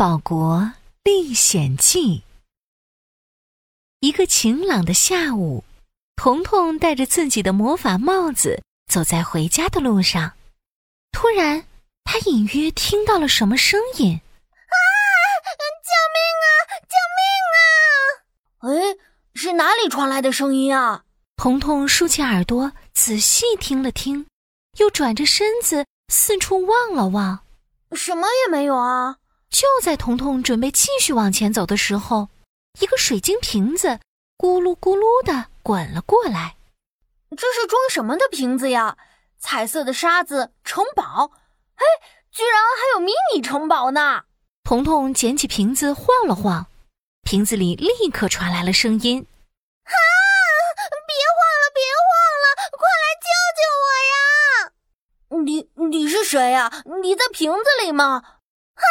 [0.00, 0.72] 堡国
[1.04, 2.22] 历险记。
[3.98, 5.62] 一个晴朗的下午，
[6.16, 10.32] 彤彤戴着自己的魔法帽子，走在回家的路上。
[11.12, 11.66] 突然，
[12.04, 14.18] 他隐约听到了什么声音
[14.72, 14.76] ：“啊！
[15.84, 16.48] 救命啊！
[16.88, 18.96] 救命啊！”哎，
[19.34, 21.04] 是哪里传来的声音啊？
[21.36, 24.26] 彤彤竖起耳朵，仔细听了听，
[24.78, 27.40] 又转着身子四处望了望，
[27.92, 29.18] 什么也没有啊。
[29.50, 32.28] 就在彤彤准备继续往前走的时候，
[32.80, 34.00] 一个水晶瓶子
[34.38, 36.56] 咕噜咕噜的滚了过来。
[37.36, 38.96] 这是装什么的瓶子呀？
[39.38, 41.32] 彩色的沙子城堡？
[41.76, 41.84] 哎，
[42.30, 44.24] 居然还有迷你城堡呢！
[44.64, 46.66] 彤彤捡起瓶子晃了晃，
[47.22, 49.26] 瓶子里立刻传来了声音
[49.84, 49.96] ：“啊，
[51.06, 52.10] 别晃了，别晃
[52.42, 52.44] 了，
[52.78, 54.14] 快来救救我呀！”
[55.44, 56.84] 你你是谁呀？
[57.02, 58.22] 你在瓶子里吗？
[58.74, 58.84] 啊！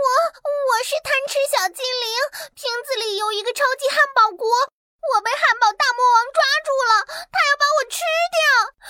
[0.00, 0.06] 我
[0.48, 2.08] 我是贪吃小精灵，
[2.54, 6.92] 瓶子里有一个超级汉堡国，我被汉堡大魔王抓住了，
[7.30, 8.00] 他要把我吃
[8.32, 8.40] 掉！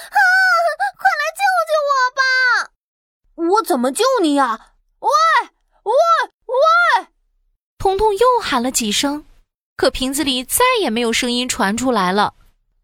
[0.07, 0.19] 啊！
[0.97, 2.23] 快来救救我吧！
[3.57, 4.75] 我怎么救你呀？
[5.01, 5.11] 喂
[5.83, 5.93] 喂
[6.47, 7.07] 喂！
[7.79, 9.27] 彤彤又喊了几声，
[9.77, 12.35] 可瓶子里再也没有声音传出来了。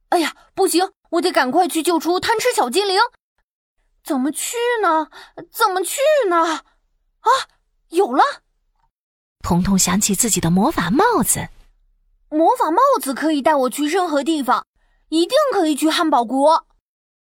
[0.08, 3.00] 哎呀，不行，我得赶快去救出贪吃小精灵。
[4.02, 5.10] 怎么去呢？
[5.52, 6.36] 怎么去呢？
[7.20, 7.30] 啊，
[8.06, 8.22] 有了！
[9.42, 11.48] 彤彤想起自己的魔法帽子，
[12.28, 14.64] 魔法帽子可以带我去任何地方，
[15.08, 16.66] 一定可以去汉堡国。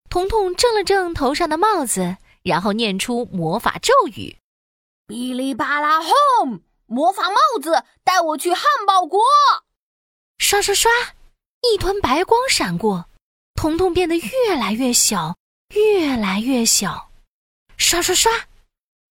[0.09, 4.37] 彤彤正了正头上的帽子，然后念出魔法咒语
[5.07, 6.61] ：“哔哩吧啦轰！
[6.85, 9.21] 魔法帽子带我去汉堡国。”
[10.37, 10.91] 刷刷刷，
[11.61, 13.05] 一团白光闪过，
[13.55, 15.37] 彤彤变得越来越小，
[15.73, 17.09] 越来越小。
[17.77, 18.31] 刷刷刷。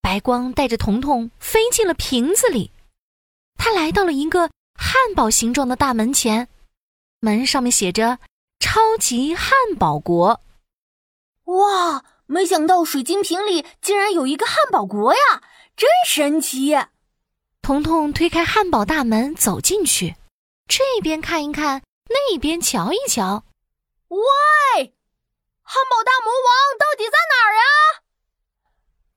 [0.03, 2.73] 白光带着彤彤飞进了瓶子里，
[3.57, 6.49] 他来到了一个汉堡形状的大门前，
[7.21, 8.19] 门上面写着
[8.59, 10.41] “超级汉堡国”。
[11.47, 15.43] 哇，没想到水晶瓶里竟然有一个汉堡国呀，
[15.77, 16.77] 真神奇！
[17.63, 20.17] 彤彤推开汉堡大门走进去，
[20.67, 23.45] 这边看一看，那边瞧一瞧。
[24.09, 24.19] 喂，
[25.63, 27.63] 汉堡大魔王到底在哪儿呀？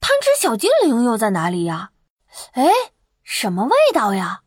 [0.07, 1.89] 贪吃小精灵又在哪里呀？
[2.51, 2.63] 哎，
[3.23, 4.43] 什么味道呀？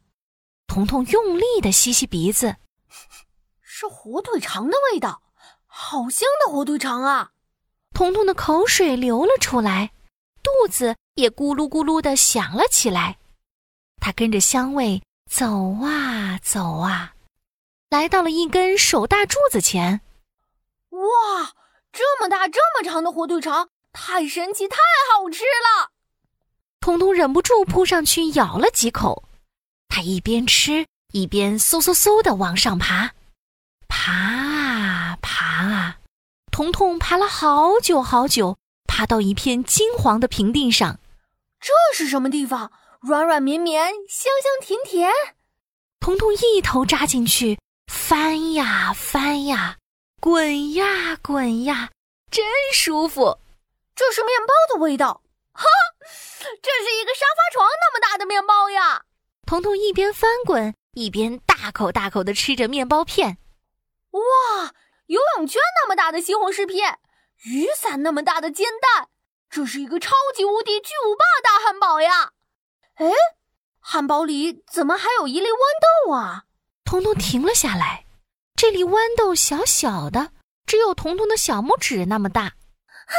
[0.69, 2.55] 彤彤用力的吸吸鼻子，
[3.61, 5.21] 是火腿肠的味道，
[5.67, 7.33] 好香的火腿肠啊！
[7.93, 9.91] 彤彤的口水流了出来，
[10.45, 13.19] 肚子也咕噜咕噜的响了起来。
[14.01, 15.45] 他跟着香味走
[15.83, 17.15] 啊走啊，
[17.91, 20.03] 来到了一根手大柱子前。
[20.91, 21.53] 哇，
[21.91, 23.69] 这么大这么长的火腿肠！
[23.93, 24.77] 太神奇，太
[25.13, 25.91] 好吃了！
[26.81, 29.25] 彤彤忍不住扑上去咬了几口，
[29.89, 33.11] 他一边吃一边嗖嗖嗖的往上爬，
[33.89, 35.99] 爬啊爬啊，
[36.51, 40.99] 彤彤爬了好久好久，爬到一片金黄的平地上。
[41.61, 42.71] 这是什么地方？
[43.01, 45.11] 软软绵绵，香香甜甜。
[46.01, 49.77] 彤彤一头扎进去，翻呀翻呀，
[50.21, 51.91] 滚呀滚呀，
[52.31, 53.39] 真舒服。
[53.99, 55.65] 这是面包的味道，哈！
[56.63, 59.03] 这是一个沙发床那么大的面包呀！
[59.45, 63.39] 彤彤一边翻滚一边大口大口的吃着面包片。
[64.13, 64.21] 哇！
[65.07, 67.01] 游泳圈那么大的西红柿片，
[67.43, 69.09] 雨伞那么大的煎蛋，
[69.51, 72.31] 这是一个超级无敌巨无霸大汉堡呀！
[72.95, 73.11] 哎，
[73.81, 76.45] 汉堡里怎么还有一粒豌豆啊？
[76.85, 78.07] 彤彤停了下来，
[78.55, 80.31] 这粒豌豆小小的，
[80.67, 82.53] 只有彤彤的小拇指那么大。
[83.09, 83.17] 啊！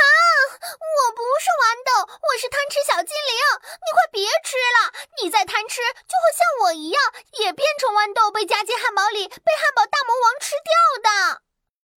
[0.69, 3.33] 我不是豌豆，我是贪吃小精灵。
[3.65, 7.01] 你快别吃了，你再贪吃就会像我一样，
[7.39, 10.71] 也变成豌豆，被夹进汉堡里，被汉堡大魔王吃掉
[11.03, 11.41] 的。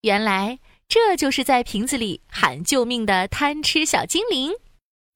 [0.02, 0.58] 原来
[0.88, 4.54] 这就是在瓶子里喊救命的贪吃小精灵。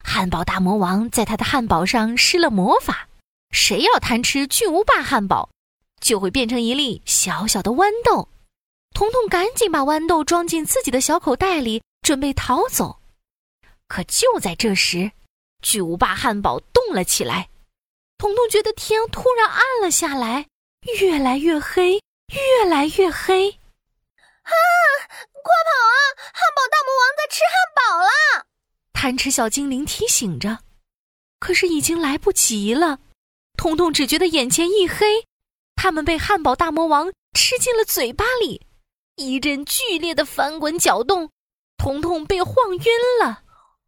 [0.04, 3.08] 汉堡大魔王在他的汉堡上施了魔法，
[3.50, 5.50] 谁要贪吃巨无霸汉堡，
[6.00, 8.28] 就会变成一粒小小的豌豆。
[8.94, 13.00] 彤彤赶紧把豌豆装进自己的小口袋里，准备逃走。
[13.88, 15.10] 可就在这时，
[15.60, 17.48] 巨无霸汉堡动了起来。
[18.16, 20.46] 彤彤觉得天突然暗了下来，
[21.00, 21.94] 越来越黑，
[22.28, 23.50] 越来越黑。
[23.50, 24.52] 啊！
[25.10, 25.98] 快跑啊！
[26.32, 28.46] 汉堡大魔王在吃汉堡了！
[28.92, 30.60] 贪吃小精灵提醒着，
[31.40, 33.00] 可是已经来不及了。
[33.56, 35.26] 彤彤只觉得眼前一黑，
[35.74, 38.64] 他们被汉堡大魔王吃进了嘴巴里，
[39.16, 41.28] 一阵剧烈的翻滚搅动，
[41.76, 42.84] 彤彤被晃晕
[43.22, 43.42] 了。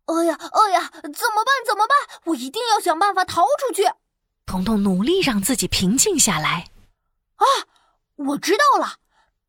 [0.07, 1.65] 哎呀，哎呀，怎么办？
[1.67, 2.21] 怎么办？
[2.25, 3.85] 我一定要想办法逃出去！
[4.47, 6.69] 彤彤努力让自己平静下来。
[7.37, 7.45] 啊，
[8.17, 8.95] 我知道了！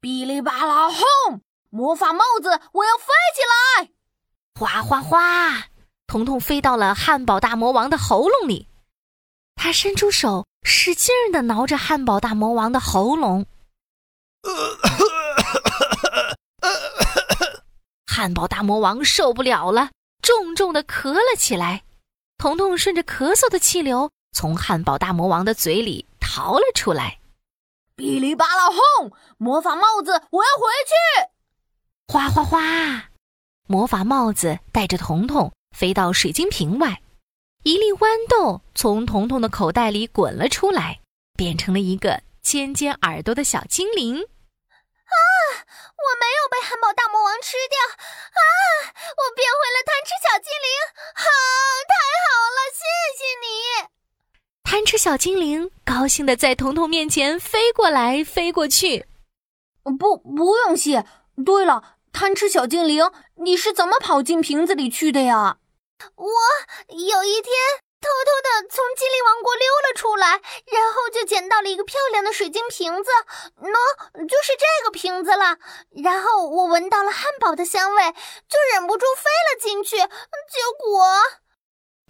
[0.02, 1.42] 哔哩吧啦轰！
[1.70, 3.06] 魔法帽子，我要飞
[3.36, 3.42] 起
[3.84, 3.92] 来！
[4.60, 5.68] 哗哗哗！
[6.08, 8.68] 彤彤飞到了汉堡大魔王的喉咙里，
[9.56, 13.46] 他伸出手，使劲儿的挠着汉堡大魔王的喉咙。
[18.20, 21.84] 汉堡大魔王受不了了，重重的咳了起来。
[22.38, 27.20] 彤彤顺着咳嗽的气流，从汉堡大魔王的嘴里逃了出来。
[27.96, 29.14] 哔哩吧啦轰！
[29.38, 32.14] 魔法帽子，我要回去！
[32.14, 33.06] 哗哗哗！
[33.68, 37.02] 魔法帽子带着彤彤飞到水晶瓶外，
[37.64, 41.00] 一粒豌豆从彤彤的口袋里滚了出来，
[41.38, 44.26] 变成了一个尖尖耳朵的小精灵。
[45.70, 45.94] 啊！
[45.96, 47.78] 我没有被汉堡大魔王吃掉！
[47.78, 48.42] 啊！
[49.18, 50.70] 我变回了贪吃小精灵！
[51.16, 51.26] 好，
[51.88, 51.94] 太
[52.26, 52.82] 好了，谢
[53.18, 53.48] 谢你！
[54.64, 59.06] 贪吃小精灵高兴的在彤彤面前飞过来飞过去。
[59.98, 61.06] 不，不用谢。
[61.46, 65.58] 对了，贪吃小精灵，你是怎么跑进瓶子里去的呀？
[66.16, 66.26] 我
[66.88, 67.54] 有一天
[68.00, 69.49] 偷偷的从精灵王国
[70.30, 73.10] 来，然后就捡到了一个漂亮的水晶瓶子，
[73.62, 73.74] 喏，
[74.28, 75.58] 就是这个瓶子了。
[76.04, 78.12] 然后我闻到了汉堡的香味，
[78.48, 80.06] 就忍不住飞了进去，结
[80.80, 81.06] 果……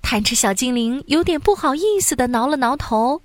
[0.01, 3.21] 贪吃小精灵有点不好意思的挠了挠头，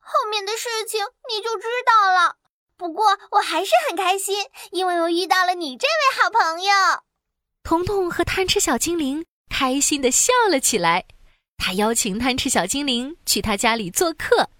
[0.00, 2.36] 后面的事情你就知道了。
[2.76, 6.72] 不过我还是很开心，因为我遇到了你这位好朋友。
[7.62, 11.06] 彤彤和贪吃小精灵开心的笑了起来。
[11.56, 14.50] 他邀请贪吃小精灵去他家里做客，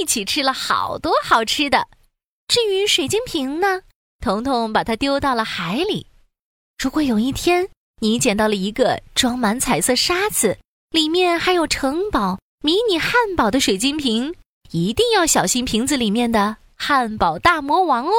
[0.00, 1.88] 一起吃了好多好吃的。
[2.48, 3.82] 至于水晶瓶呢，
[4.20, 6.06] 彤彤把它丢到了海里。
[6.78, 7.68] 如果有一天
[8.00, 10.58] 你捡到了一个装满彩色沙子，
[10.90, 14.34] 里面还有城堡、迷你汉堡的水晶瓶，
[14.70, 18.12] 一定要小心瓶子里面的汉堡大魔王哦。